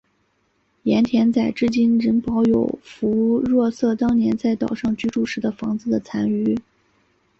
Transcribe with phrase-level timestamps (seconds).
[0.81, 6.57] 盐田仔至今仍保有福若瑟当年在岛上居住时的房子的残余。